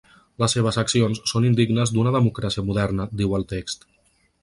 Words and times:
Les 0.43 0.55
seves 0.55 0.79
accions 0.83 1.21
són 1.33 1.45
indignes 1.51 1.93
d’una 1.97 2.17
democràcia 2.19 2.67
moderna, 2.73 3.11
diu 3.25 3.41
el 3.43 3.51
text. 3.57 3.91